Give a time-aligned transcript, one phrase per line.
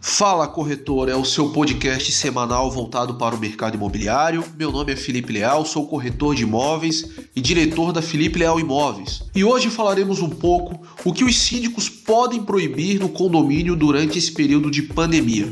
[0.00, 4.44] Fala Corretor é o seu podcast semanal voltado para o mercado imobiliário.
[4.56, 9.24] Meu nome é Felipe Leal, sou corretor de imóveis e diretor da Felipe Leal Imóveis.
[9.34, 14.32] E hoje falaremos um pouco o que os síndicos podem proibir no condomínio durante esse
[14.32, 15.46] período de pandemia.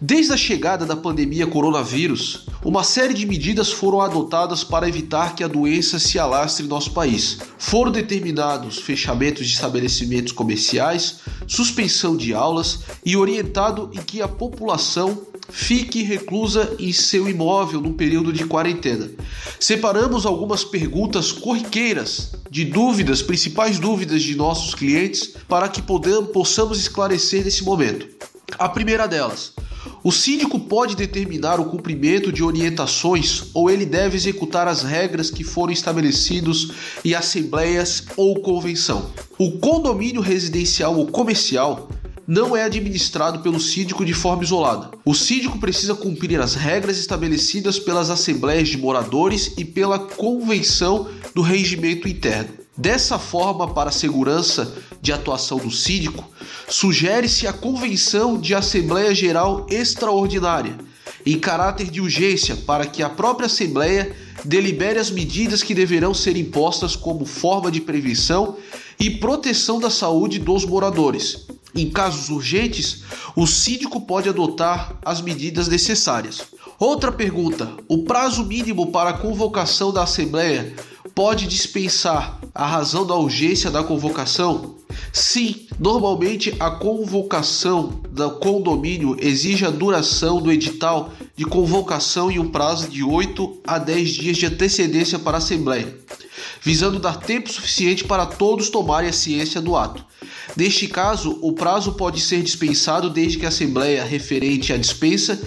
[0.00, 5.44] Desde a chegada da pandemia coronavírus, uma série de medidas foram adotadas para evitar que
[5.44, 7.38] a doença se alastre em nosso país.
[7.58, 15.26] Foram determinados fechamentos de estabelecimentos comerciais, suspensão de aulas e orientado em que a população
[15.50, 19.10] fique reclusa em seu imóvel no período de quarentena.
[19.60, 27.44] Separamos algumas perguntas corriqueiras de dúvidas, principais dúvidas de nossos clientes, para que possamos esclarecer
[27.44, 28.08] nesse momento.
[28.58, 29.52] A primeira delas:
[30.04, 35.42] o síndico pode determinar o cumprimento de orientações ou ele deve executar as regras que
[35.42, 36.72] foram estabelecidos
[37.02, 39.10] em assembleias ou convenção.
[39.38, 41.88] O condomínio residencial ou comercial
[42.26, 44.90] não é administrado pelo síndico de forma isolada.
[45.06, 51.40] O síndico precisa cumprir as regras estabelecidas pelas assembleias de moradores e pela convenção do
[51.40, 52.63] regimento interno.
[52.76, 56.28] Dessa forma, para a segurança de atuação do síndico,
[56.68, 60.76] sugere-se a convenção de Assembleia Geral Extraordinária,
[61.24, 64.14] em caráter de urgência, para que a própria Assembleia
[64.44, 68.56] delibere as medidas que deverão ser impostas como forma de prevenção
[68.98, 71.46] e proteção da saúde dos moradores.
[71.76, 73.02] Em casos urgentes,
[73.36, 76.42] o síndico pode adotar as medidas necessárias.
[76.78, 80.74] Outra pergunta: o prazo mínimo para a convocação da Assembleia
[81.14, 84.76] pode dispensar a razão da urgência da convocação?
[85.12, 92.48] Sim, normalmente a convocação do condomínio exige a duração do edital de convocação em um
[92.48, 95.98] prazo de 8 a 10 dias de antecedência para a Assembleia,
[96.62, 100.04] visando dar tempo suficiente para todos tomarem a ciência do ato.
[100.56, 105.40] Neste caso, o prazo pode ser dispensado desde que a Assembleia referente à dispensa,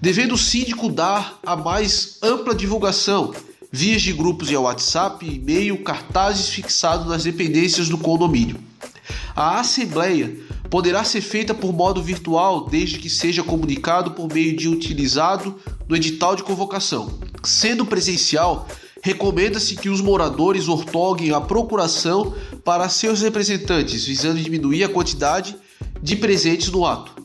[0.00, 3.34] devendo o síndico dar a mais ampla divulgação
[3.76, 8.56] vias de grupos de WhatsApp, e-mail, cartazes fixados nas dependências do condomínio.
[9.34, 10.32] A assembleia
[10.70, 15.58] poderá ser feita por modo virtual desde que seja comunicado por meio de utilizado
[15.88, 17.18] no edital de convocação.
[17.42, 18.68] Sendo presencial,
[19.02, 22.32] recomenda-se que os moradores ortoguem a procuração
[22.64, 25.56] para seus representantes, visando diminuir a quantidade
[26.00, 27.23] de presentes no ato.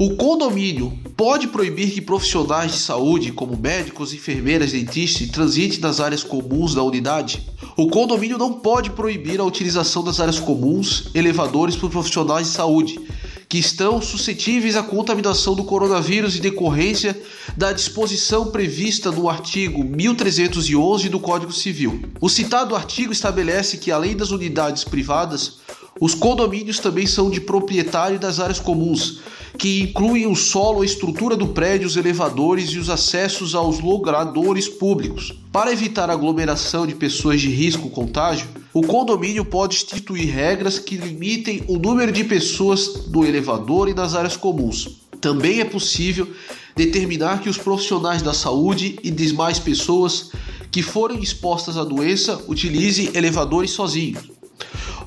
[0.00, 6.24] O condomínio pode proibir que profissionais de saúde, como médicos, enfermeiras, dentistas, transitem nas áreas
[6.24, 7.46] comuns da unidade.
[7.76, 12.98] O condomínio não pode proibir a utilização das áreas comuns, elevadores por profissionais de saúde,
[13.46, 17.14] que estão suscetíveis à contaminação do coronavírus em decorrência
[17.54, 22.00] da disposição prevista no artigo 1311 do Código Civil.
[22.22, 25.58] O citado artigo estabelece que, além das unidades privadas,
[26.00, 29.20] os condomínios também são de proprietário das áreas comuns,
[29.60, 34.66] que incluem o solo, a estrutura do prédio, os elevadores e os acessos aos logradores
[34.66, 35.34] públicos.
[35.52, 41.62] Para evitar aglomeração de pessoas de risco contágio, o condomínio pode instituir regras que limitem
[41.68, 45.02] o número de pessoas no elevador e nas áreas comuns.
[45.20, 46.26] Também é possível
[46.74, 50.30] determinar que os profissionais da saúde e demais pessoas
[50.70, 54.30] que forem expostas à doença utilizem elevadores sozinhos.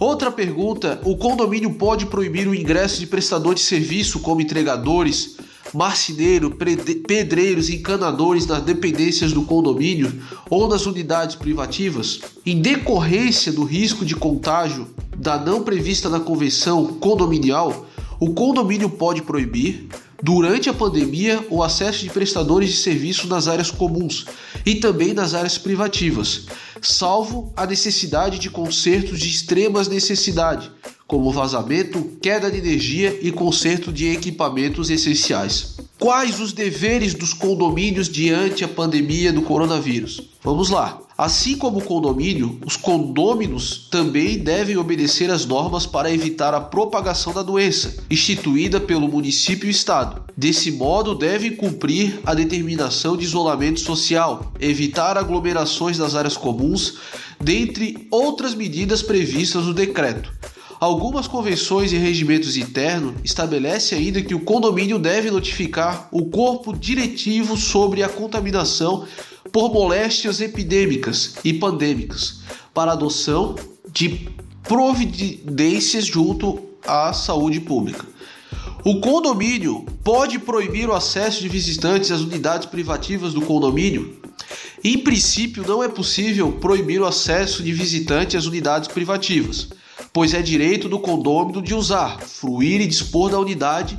[0.03, 5.37] Outra pergunta: o condomínio pode proibir o ingresso de prestador de serviço como entregadores,
[5.73, 6.51] marceneiro,
[7.07, 12.19] pedreiros, encanadores nas dependências do condomínio ou nas unidades privativas?
[12.45, 17.85] Em decorrência do risco de contágio da não prevista na convenção condominial,
[18.19, 19.87] o condomínio pode proibir
[20.23, 24.25] durante a pandemia o acesso de prestadores de serviço nas áreas comuns
[24.65, 26.45] e também nas áreas privativas,
[26.81, 30.71] salvo a necessidade de consertos de extremas necessidade,
[31.05, 35.75] como vazamento, queda de energia e conserto de equipamentos essenciais.
[36.03, 40.19] Quais os deveres dos condomínios diante a pandemia do coronavírus?
[40.43, 40.99] Vamos lá.
[41.17, 47.31] Assim como o condomínio, os condôminos também devem obedecer às normas para evitar a propagação
[47.31, 50.23] da doença, instituída pelo município e estado.
[50.35, 56.95] Desse modo, devem cumprir a determinação de isolamento social, evitar aglomerações das áreas comuns,
[57.39, 60.29] dentre outras medidas previstas no decreto.
[60.83, 67.55] Algumas convenções e regimentos internos estabelecem ainda que o condomínio deve notificar o corpo diretivo
[67.55, 69.07] sobre a contaminação
[69.49, 72.41] por moléstias epidêmicas e pandêmicas
[72.73, 73.55] para adoção
[73.93, 74.27] de
[74.61, 78.05] providências junto à saúde pública.
[78.83, 84.19] O condomínio pode proibir o acesso de visitantes às unidades privativas do condomínio
[84.83, 89.69] Em princípio, não é possível proibir o acesso de visitante às unidades privativas,
[90.13, 93.97] pois é direito do condômino de usar, fruir e dispor da unidade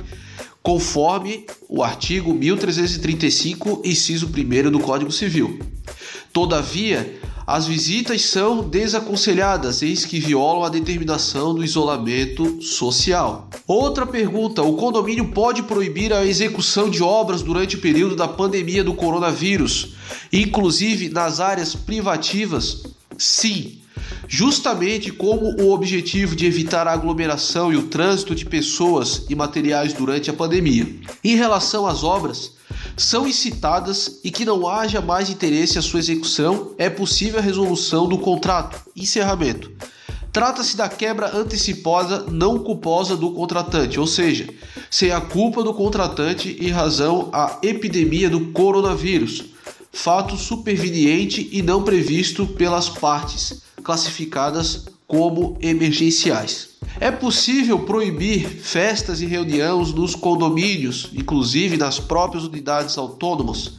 [0.63, 5.59] conforme o artigo 1335, inciso 1 do Código Civil.
[6.33, 13.47] Todavia, as visitas são desaconselhadas, eis que violam a determinação do isolamento social.
[13.67, 18.83] Outra pergunta: o condomínio pode proibir a execução de obras durante o período da pandemia
[18.83, 19.93] do coronavírus,
[20.33, 22.81] inclusive nas áreas privativas?
[23.15, 23.84] Sim.
[24.27, 29.93] Justamente como o objetivo de evitar a aglomeração e o trânsito de pessoas e materiais
[29.93, 30.87] durante a pandemia.
[31.23, 32.51] Em relação às obras,
[32.97, 38.07] são incitadas e que não haja mais interesse à sua execução, é possível a resolução
[38.07, 39.71] do contrato, encerramento.
[40.31, 44.49] Trata-se da quebra antecipada não culposa do contratante, ou seja,
[44.89, 49.45] sem a culpa do contratante em razão à epidemia do coronavírus,
[49.91, 56.69] fato superveniente e não previsto pelas partes, classificadas como emergenciais.
[56.99, 63.73] É possível proibir festas e reuniões nos condomínios, inclusive nas próprias unidades autônomas?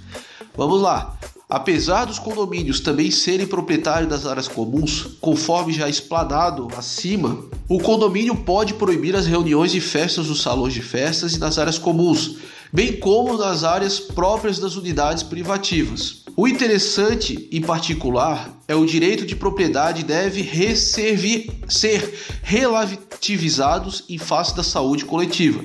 [0.56, 1.18] Vamos lá.
[1.48, 8.34] Apesar dos condomínios também serem proprietários das áreas comuns, conforme já explanado acima, o condomínio
[8.34, 12.36] pode proibir as reuniões e festas nos salões de festas e nas áreas comuns,
[12.72, 16.25] bem como nas áreas próprias das unidades privativas.
[16.38, 20.46] O interessante, em particular, é o direito de propriedade deve
[20.86, 25.64] ser relativizados em face da saúde coletiva.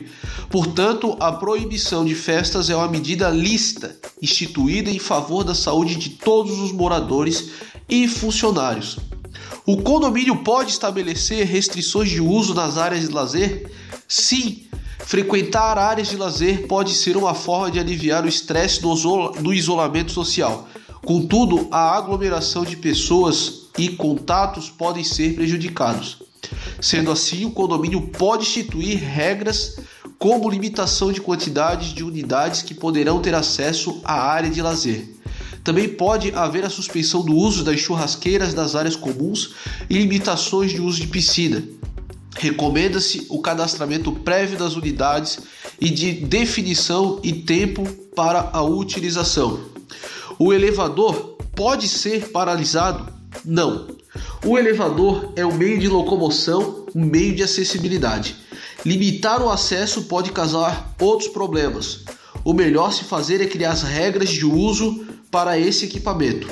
[0.49, 6.11] Portanto, a proibição de festas é uma medida lícita, instituída em favor da saúde de
[6.11, 7.49] todos os moradores
[7.89, 8.97] e funcionários.
[9.65, 13.69] O condomínio pode estabelecer restrições de uso nas áreas de lazer?
[14.07, 14.67] Sim,
[15.05, 20.67] Frequentar áreas de lazer pode ser uma forma de aliviar o estresse do isolamento social.
[21.03, 26.21] Contudo, a aglomeração de pessoas e contatos podem ser prejudicados.
[26.79, 29.79] Sendo assim, o condomínio pode instituir regras
[30.17, 35.15] como limitação de quantidade de unidades que poderão ter acesso à área de lazer.
[35.63, 39.53] Também pode haver a suspensão do uso das churrasqueiras das áreas comuns
[39.89, 41.63] e limitações de uso de piscina.
[42.37, 45.39] Recomenda-se o cadastramento prévio das unidades
[45.79, 47.85] e de definição e tempo
[48.15, 49.59] para a utilização.
[50.39, 53.11] O elevador pode ser paralisado?
[53.45, 53.87] Não.
[54.45, 58.35] O elevador é um meio de locomoção, um meio de acessibilidade.
[58.85, 62.03] Limitar o acesso pode causar outros problemas.
[62.43, 66.47] O melhor se fazer é criar as regras de uso para esse equipamento.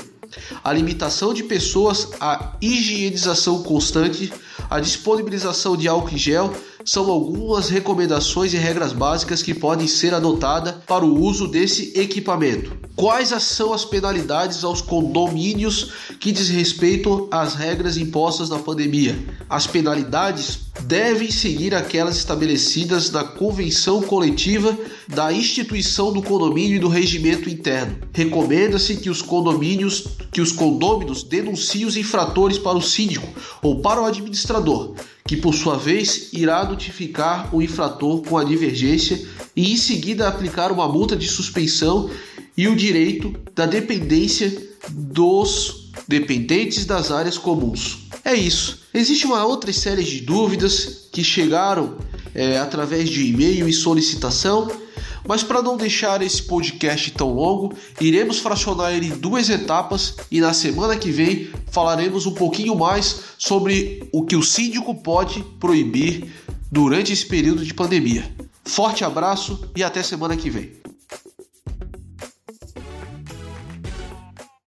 [0.64, 4.32] A limitação de pessoas, a higienização constante,
[4.70, 6.54] a disponibilização de álcool em gel
[6.90, 12.76] são algumas recomendações e regras básicas que podem ser adotadas para o uso desse equipamento.
[12.96, 19.16] Quais são as penalidades aos condomínios que desrespeitam as regras impostas na pandemia?
[19.48, 24.76] As penalidades devem seguir aquelas estabelecidas na convenção coletiva
[25.08, 28.00] da instituição do condomínio e do regimento interno.
[28.12, 33.28] Recomenda-se que os condomínios, que os condôminos denunciem os infratores para o síndico
[33.62, 34.96] ou para o administrador,
[35.30, 39.24] que por sua vez irá notificar o infrator com a divergência
[39.56, 42.10] e em seguida aplicar uma multa de suspensão
[42.58, 44.52] e o direito da dependência
[44.90, 48.08] dos dependentes das áreas comuns.
[48.26, 48.80] É isso.
[48.92, 51.98] Existe uma outra série de dúvidas que chegaram
[52.34, 54.68] é, através de e-mail e solicitação,
[55.28, 60.42] mas para não deixar esse podcast tão longo, iremos fracionar ele em duas etapas e
[60.42, 66.32] na semana que vem falaremos um pouquinho mais sobre o que o síndico pode proibir
[66.72, 68.30] durante esse período de pandemia.
[68.64, 70.89] Forte abraço e até semana que vem.